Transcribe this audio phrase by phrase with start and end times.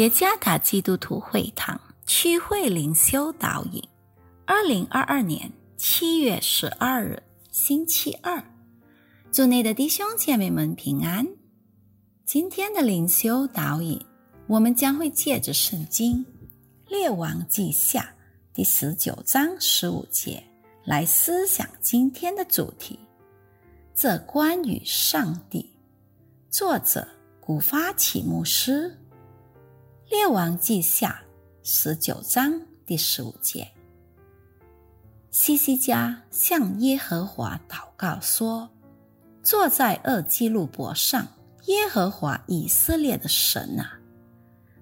[0.00, 3.86] 耶加达基督徒会堂区会灵修导引，
[4.46, 8.42] 二零二二年七月十二日星期二，
[9.30, 11.28] 祝内的弟兄姐妹们平安。
[12.24, 14.02] 今天的灵修导引，
[14.46, 16.24] 我们将会借着圣经
[16.88, 18.00] 《列王记下》
[18.56, 20.42] 第十九章十五节
[20.82, 22.98] 来思想今天的主题。
[23.94, 25.70] 这关于上帝，
[26.48, 27.06] 作者
[27.38, 28.96] 古发起牧师。
[30.10, 31.22] 列王记下
[31.62, 33.70] 十九章第十五节，
[35.30, 38.68] 西西家向耶和华祷告说
[39.44, 41.24] ：“坐在二基路伯上，
[41.66, 44.00] 耶和华以色列的神啊，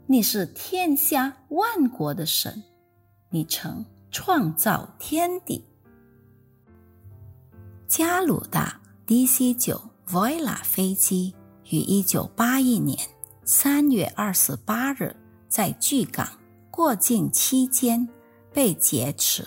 [0.07, 2.65] 你是天下万国的神，
[3.29, 5.63] 你曾创造天地。”
[7.87, 12.99] 加鲁达 DC 九 Voila 飞机于一九八一年。
[13.51, 15.17] 三月二十八日，
[15.49, 16.29] 在巨港
[16.71, 18.07] 过境期间
[18.53, 19.43] 被劫持。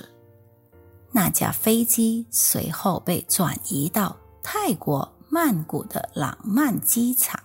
[1.12, 7.40] 那架飞机随后被转移到泰国曼谷的朗曼机场。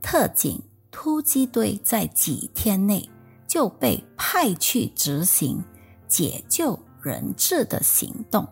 [0.00, 0.62] 特警
[0.92, 3.10] 突击队在几天内
[3.48, 5.60] 就被派去执行
[6.06, 8.46] 解救人质的行动。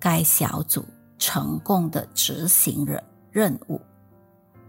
[0.00, 0.82] 该小组
[1.18, 3.78] 成功的执行了任务，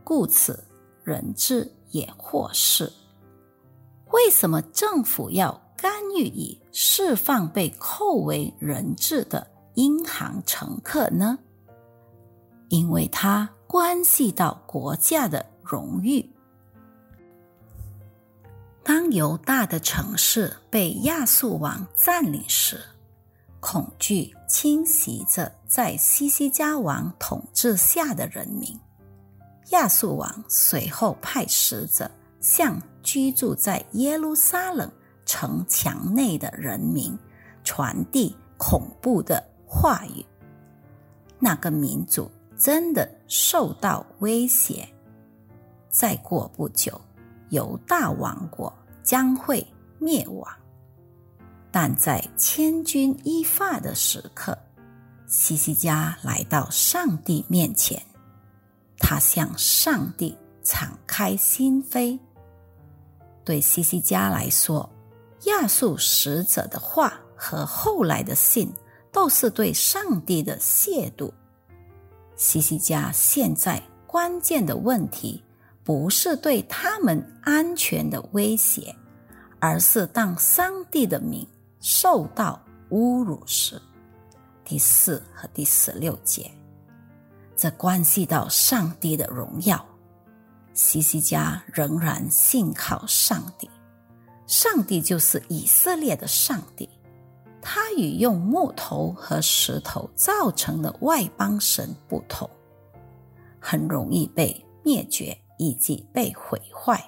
[0.03, 0.61] 故此。
[1.05, 2.91] 人质也或是。
[4.11, 11.37] 为什么政府要干预以释放被扣为人质的银行乘客呢？
[12.69, 16.27] 因为它关系到国家的荣誉。
[18.83, 22.79] 当犹大的城市被亚述王占领时，
[23.59, 28.79] 恐惧侵袭着在西西加王统治下的人民。
[29.71, 32.09] 亚述王随后派使者
[32.39, 34.91] 向居住在耶路撒冷
[35.25, 37.17] 城墙内的人民
[37.63, 40.25] 传递恐怖的话语。
[41.39, 44.87] 那个民族真的受到威胁。
[45.89, 46.99] 再过不久，
[47.49, 48.71] 犹大王国
[49.03, 49.65] 将会
[49.97, 50.47] 灭亡。
[51.71, 54.57] 但在千钧一发的时刻，
[55.27, 58.01] 西西家来到上帝面前。
[58.97, 62.19] 他向上帝敞开心扉。
[63.43, 64.89] 对西西家来说，
[65.43, 68.73] 亚述使者的话和后来的信
[69.11, 71.31] 都是对上帝的亵渎。
[72.35, 75.43] 西西家现在关键的问题
[75.83, 78.95] 不是对他们安全的威胁，
[79.59, 81.47] 而是当上帝的名
[81.79, 83.79] 受到侮辱时。
[84.63, 86.51] 第四和第十六节。
[87.57, 89.83] 这关系到上帝的荣耀。
[90.73, 93.69] 西西家仍然信靠上帝，
[94.45, 96.89] 上帝就是以色列的上帝。
[97.61, 102.47] 他与用木头和石头造成的外邦神不同，
[103.59, 107.03] 很容易被灭绝以及被毁坏。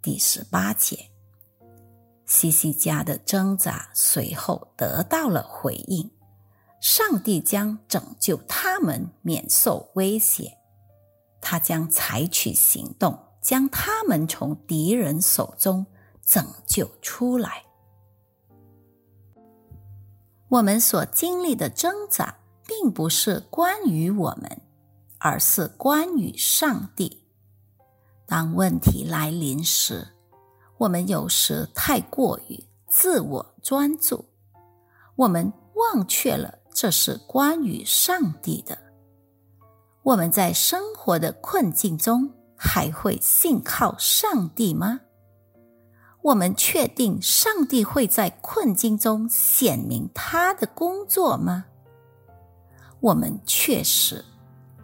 [0.00, 1.10] 第十八节，
[2.24, 6.10] 西西家的挣扎随后得到了回应。
[6.82, 10.58] 上帝将拯救他们免受威胁，
[11.40, 15.86] 他将采取行动，将他们从敌人手中
[16.26, 17.62] 拯救出来。
[20.48, 24.60] 我们所经历的挣扎，并不是关于我们，
[25.18, 27.22] 而是关于上帝。
[28.26, 30.08] 当问题来临时，
[30.78, 34.24] 我们有时太过于自我专注，
[35.14, 36.58] 我们忘却了。
[36.82, 38.76] 这是关于上帝的。
[40.02, 44.98] 我们在生活的困境中还会信靠上帝吗？
[46.22, 51.66] 我们确定上帝会在困境中显明他的工作吗？
[52.98, 54.24] 我们确实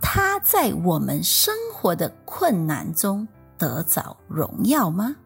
[0.01, 3.27] 他在我们生活的困难中
[3.59, 5.17] 得着荣耀吗？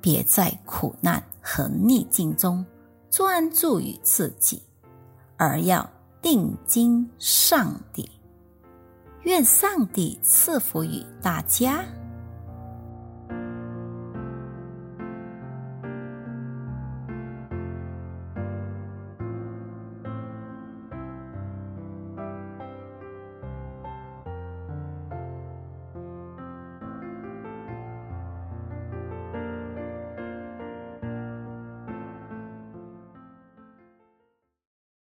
[0.00, 2.64] 别在苦难和逆境中
[3.10, 4.62] 专注于自己。
[5.44, 5.90] 而要
[6.20, 8.08] 定睛上帝，
[9.22, 11.84] 愿上帝赐福于大家。